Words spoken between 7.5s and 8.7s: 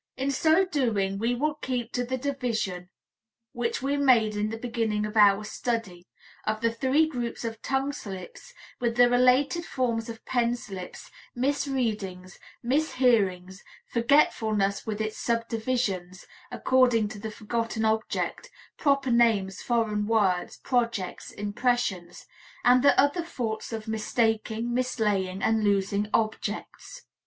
tongue slips,